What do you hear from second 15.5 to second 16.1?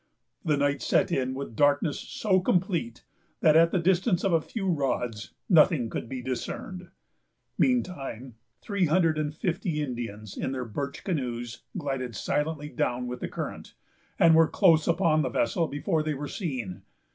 before